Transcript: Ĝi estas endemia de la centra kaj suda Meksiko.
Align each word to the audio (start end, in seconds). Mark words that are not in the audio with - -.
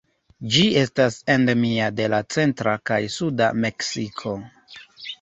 Ĝi 0.53 0.63
estas 0.83 1.17
endemia 1.33 1.91
de 2.01 2.09
la 2.15 2.23
centra 2.39 2.77
kaj 2.93 3.01
suda 3.19 3.55
Meksiko. 3.67 4.39